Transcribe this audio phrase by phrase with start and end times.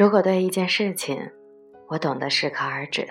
[0.00, 1.30] 如果对一件事情，
[1.86, 3.06] 我懂得适可而止，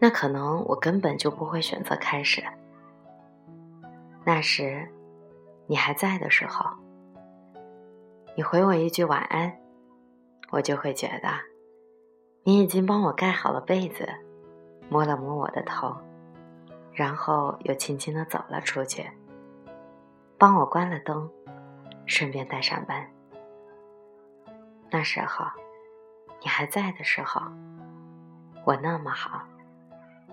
[0.00, 2.42] 那可能我根本就不会选择开始。
[4.24, 4.88] 那时，
[5.66, 6.64] 你还在的时候，
[8.34, 9.54] 你回我一句晚安，
[10.52, 11.28] 我就会觉得，
[12.42, 14.08] 你已经帮我盖好了被子，
[14.88, 15.94] 摸了摸我的头，
[16.94, 19.06] 然后又轻轻的走了出去，
[20.38, 21.30] 帮我关了灯，
[22.06, 23.15] 顺便带上门。
[24.90, 25.44] 那时候，
[26.40, 27.42] 你还在的时候，
[28.64, 29.42] 我那么好，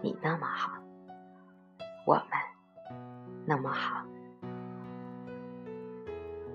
[0.02, 0.72] 你那么好，
[2.06, 2.26] 我们
[3.46, 4.04] 那么好。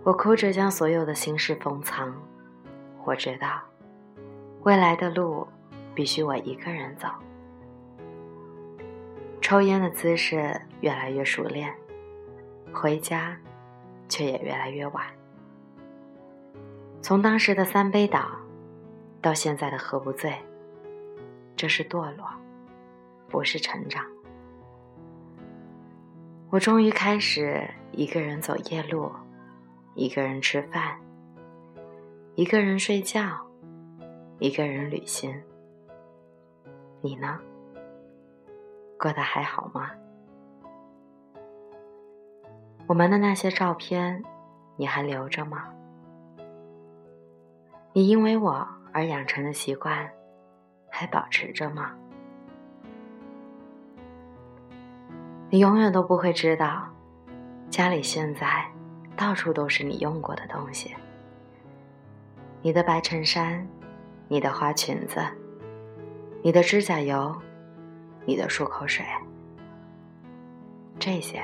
[0.05, 2.15] 我哭着将所有的心事封藏。
[3.05, 3.61] 我知道，
[4.63, 5.47] 未来的路
[5.95, 7.09] 必须我一个人走。
[9.41, 11.75] 抽烟的姿势越来越熟练，
[12.73, 13.37] 回家
[14.09, 15.07] 却也越来越晚。
[17.01, 18.29] 从当时的三杯倒，
[19.23, 20.35] 到现在的喝不醉，
[21.57, 22.29] 这是堕落，
[23.29, 24.05] 不是成长。
[26.51, 29.11] 我终于开始一个人走夜路，
[29.95, 30.99] 一个人吃饭，
[32.35, 33.39] 一个人睡觉，
[34.39, 35.43] 一个人旅行。
[37.01, 37.39] 你呢？
[38.99, 39.91] 过得还好吗？
[42.87, 44.23] 我们的那些照片，
[44.77, 45.73] 你还留着吗？
[47.99, 50.09] 你因为我而养成的习惯，
[50.89, 51.91] 还保持着吗？
[55.51, 56.89] 你永远都不会知道，
[57.69, 58.65] 家里现在
[59.17, 60.95] 到处都是你用过的东西：
[62.63, 63.67] 你的白衬衫、
[64.29, 65.21] 你的花裙子、
[66.41, 67.37] 你的指甲油、
[68.25, 69.05] 你的漱口水，
[71.01, 71.43] 这些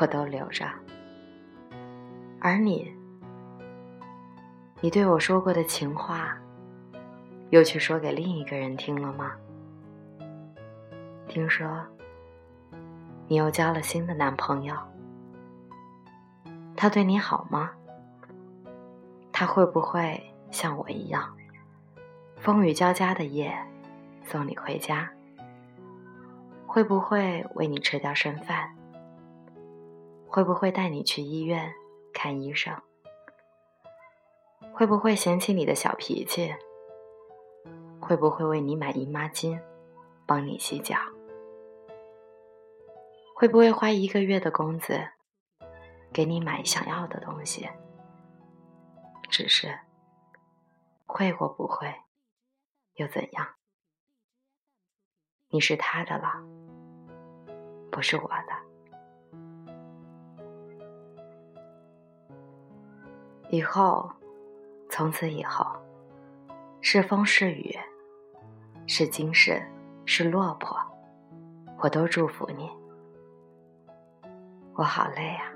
[0.00, 0.66] 我都留着，
[2.40, 2.97] 而你。
[4.80, 6.38] 你对我说过的情话，
[7.50, 9.32] 又去说给另一个人听了吗？
[11.26, 11.84] 听说
[13.26, 14.76] 你又交了新的男朋友，
[16.76, 17.72] 他对你好吗？
[19.32, 20.22] 他会不会
[20.52, 21.36] 像我一样，
[22.36, 23.52] 风雨交加的夜
[24.22, 25.10] 送你回家？
[26.68, 28.72] 会不会为你吃掉剩饭？
[30.28, 31.72] 会不会带你去医院
[32.12, 32.72] 看医生？
[34.78, 36.54] 会不会嫌弃你的小脾气？
[38.00, 39.60] 会不会为你买姨妈巾，
[40.24, 40.94] 帮你洗脚？
[43.34, 45.08] 会不会花一个月的工资，
[46.12, 47.68] 给你买想要的东西？
[49.28, 49.76] 只是
[51.06, 51.92] 会或不会，
[52.94, 53.48] 又怎样？
[55.48, 56.40] 你是他的了，
[57.90, 58.52] 不是我的。
[63.50, 64.08] 以后。
[64.90, 65.66] 从此以后，
[66.80, 67.76] 是风是雨，
[68.86, 69.62] 是精神，
[70.06, 70.76] 是落魄，
[71.78, 72.70] 我都祝福你。
[74.74, 75.52] 我好累啊，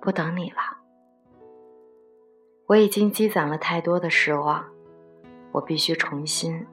[0.00, 0.58] 不等你了。
[2.66, 4.64] 我已经积攒了太多的失望，
[5.52, 6.66] 我必须重新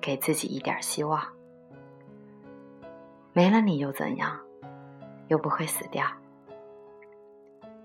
[0.00, 1.22] 给自己一点希望。
[3.32, 4.38] 没了你又怎样？
[5.28, 6.04] 又不会死掉，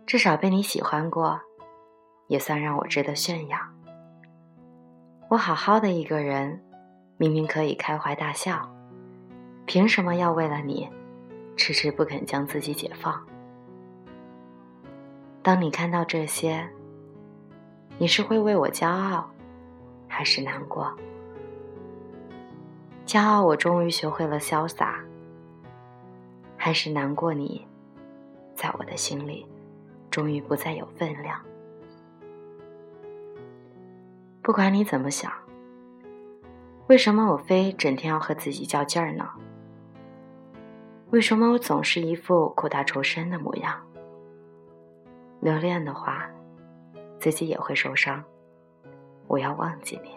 [0.05, 1.39] 至少被你喜欢过。
[2.27, 3.57] 也算让我值得炫耀。
[5.29, 6.63] 我好好的一个人，
[7.17, 8.69] 明明可以开怀大笑，
[9.65, 10.89] 凭什么要为了你，
[11.57, 13.25] 迟迟不肯将自己解放？
[15.41, 16.67] 当你看到这些，
[17.97, 19.29] 你是会为我骄傲，
[20.07, 20.91] 还是难过？
[23.05, 24.99] 骄傲，我终于学会了潇洒，
[26.57, 27.33] 还是难过？
[27.33, 27.67] 你，
[28.55, 29.45] 在我的心里，
[30.09, 31.39] 终于不再有分量。
[34.45, 35.33] 不管你怎么想，
[36.85, 39.27] 为什么我非整天要和自己较劲儿呢？
[41.09, 43.81] 为什么我总是一副苦大仇深的模样？
[45.41, 46.29] 留恋的话，
[47.19, 48.23] 自己也会受伤。
[49.25, 50.11] 我要忘记你，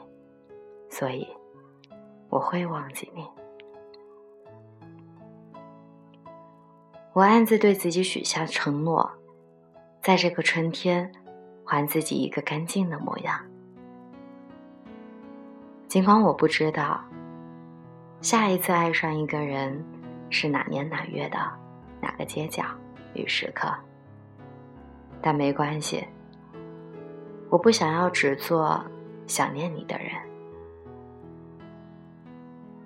[0.91, 1.27] 所以
[2.29, 3.27] 我会忘记你。
[7.15, 9.11] 我暗自对自己许下承诺，
[10.03, 11.11] 在这个春天，
[11.65, 13.41] 还自己一个干净的模样。
[15.89, 17.03] 尽管我不知道，
[18.21, 19.83] 下一次爱上一个人
[20.29, 21.39] 是哪年哪月的
[21.99, 22.63] 哪个街角
[23.15, 23.73] 与时刻，
[25.23, 26.07] 但没关系。
[27.49, 28.85] 我不想要只做
[29.27, 30.11] 想念你的人，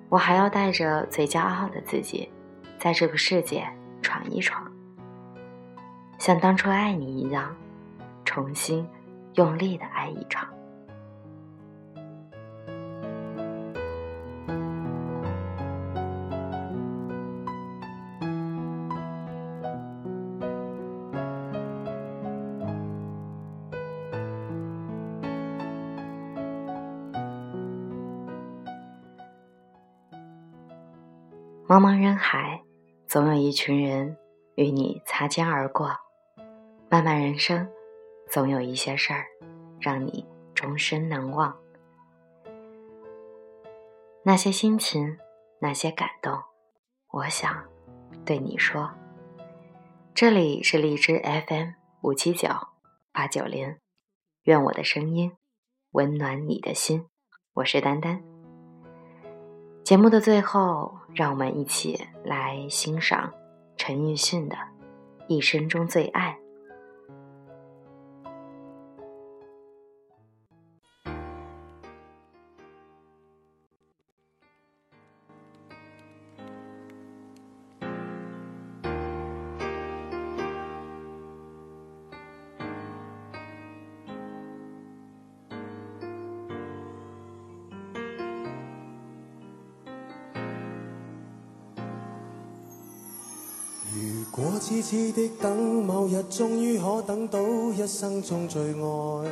[0.09, 2.31] 我还要带着最骄傲的自己，
[2.79, 3.67] 在这个世界
[4.01, 4.71] 闯一闯，
[6.19, 7.53] 像当初爱你一样，
[8.25, 8.89] 重新
[9.35, 10.42] 用力的爱一场。
[31.73, 32.63] 茫茫人海，
[33.09, 34.15] 总有一群人
[34.57, 35.89] 与你擦肩而过；
[36.91, 37.67] 漫漫人生，
[38.31, 39.25] 总有一些事儿
[39.81, 40.23] 让你
[40.55, 41.57] 终身难忘。
[44.23, 45.17] 那些心情，
[45.61, 46.39] 那些感动，
[47.11, 47.65] 我想
[48.27, 48.91] 对你说。
[50.13, 51.71] 这里是荔枝 FM
[52.03, 52.51] 五七九
[53.13, 53.79] 八九零，
[54.43, 55.33] 愿我的声音
[55.93, 57.07] 温暖你的心。
[57.55, 58.32] 我是丹丹。
[59.85, 63.33] 节目的最后，让我们一起来欣赏
[63.77, 64.55] 陈奕迅的
[65.27, 66.39] 《一生中最爱》。
[94.35, 97.39] 果痴痴的等，某日终于可等到
[97.77, 99.29] 一生中最爱。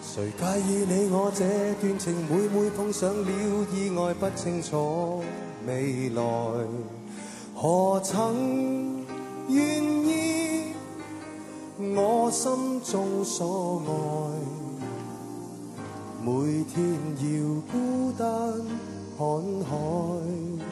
[0.00, 1.44] 谁介意你我这
[1.80, 2.14] 段情？
[2.30, 5.24] 每每碰上了意外，不清楚
[5.66, 6.22] 未来。
[7.52, 9.04] 何曾
[9.48, 10.74] 愿意
[11.96, 13.90] 我心中所爱？
[16.24, 18.26] 每天要孤单
[19.18, 19.26] 看
[19.68, 20.71] 海。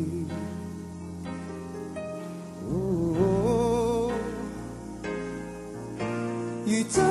[6.65, 7.03] 如真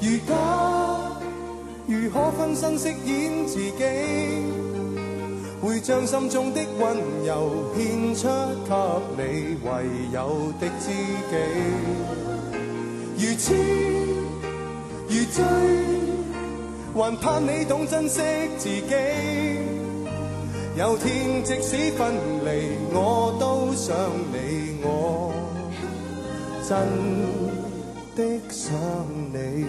[0.00, 0.34] 如假，
[1.86, 3.82] 如可分身饰演自己？
[5.62, 8.28] 会将心中的温柔献出
[8.68, 8.74] 给
[9.16, 9.70] 你唯
[10.12, 10.90] 有的知
[11.30, 11.34] 己。
[13.16, 13.54] 如痴
[15.08, 15.42] 如醉，
[16.94, 18.20] 还盼你懂珍惜
[18.58, 18.94] 自己。
[20.76, 22.12] 有天即使分
[22.44, 23.96] 离，我都想
[24.30, 25.32] 你，我
[26.68, 27.53] 真。
[28.14, 28.72] 的想
[29.32, 29.66] 你。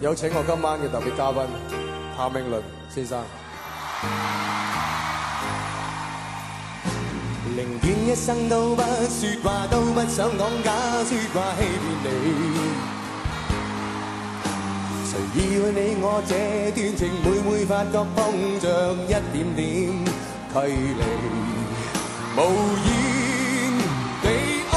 [0.00, 1.42] 有请我今晚嘅特别嘉宾
[2.16, 3.22] 谭咏麟先生。
[7.44, 10.72] 宁愿一生都不说话，都不想讲假
[11.04, 12.99] 说话欺骗你。
[15.20, 16.32] 谁以为你我这
[16.72, 18.18] 段情，每每发觉碰
[18.58, 18.64] 着
[19.06, 19.64] 一点点
[20.52, 21.02] 距离，
[22.36, 22.38] 无
[22.86, 22.88] 言
[24.22, 24.24] 地
[24.70, 24.74] 爱，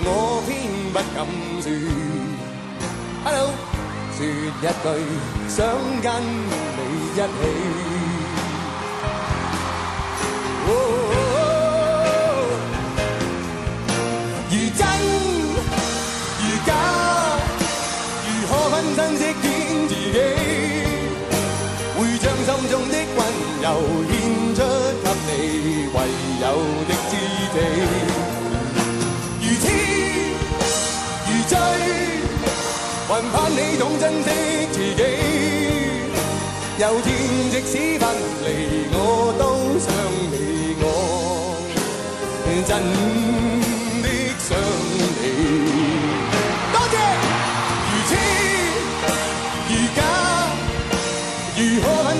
[0.00, 0.08] 我
[0.46, 0.48] 偏
[0.92, 1.16] 不敢
[1.62, 1.66] 说。
[3.24, 3.36] Hello，
[4.16, 4.26] 说一
[4.60, 4.84] 句
[5.48, 5.54] 想
[6.02, 6.80] 跟你
[7.12, 7.93] 一起。
[36.84, 37.16] 有天
[37.50, 38.04] 即使分
[38.44, 38.46] 离，
[38.92, 39.42] 我都
[39.80, 39.88] 想
[40.30, 40.36] 你，
[40.82, 40.84] 我
[42.44, 42.70] 真
[44.02, 44.06] 的
[44.38, 45.24] 想你。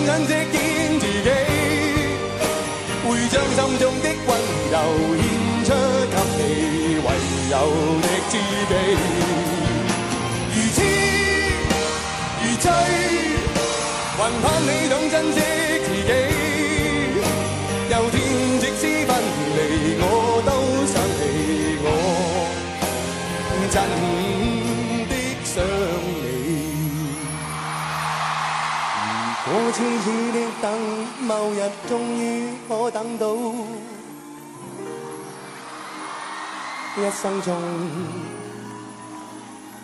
[0.06, 0.54] 珍惜见
[1.00, 1.28] 自己，
[3.04, 4.30] 会将心中的温
[4.70, 4.74] 柔
[5.18, 5.22] 献
[5.64, 5.68] 出
[6.10, 6.40] 给你
[7.04, 7.06] 唯
[7.50, 7.54] 有
[8.00, 8.32] 的知
[8.70, 8.72] 己。
[29.74, 30.70] 痴痴的等，
[31.18, 33.26] 某日终于可等到，
[36.96, 37.52] 一生中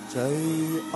[0.08, 0.22] 最
[0.92, 0.94] 爱。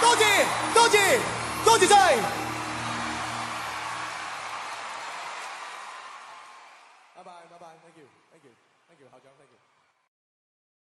[0.00, 0.24] 多谢，
[0.72, 1.20] 多谢，
[1.62, 2.43] 多谢晒。